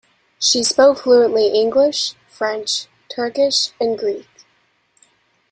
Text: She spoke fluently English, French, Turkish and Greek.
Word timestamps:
She 0.39 0.63
spoke 0.63 0.97
fluently 0.97 1.49
English, 1.49 2.15
French, 2.27 2.87
Turkish 3.07 3.69
and 3.79 3.99
Greek. 3.99 4.27